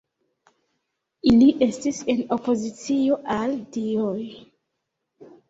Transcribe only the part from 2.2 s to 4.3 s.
opozicio al dioj.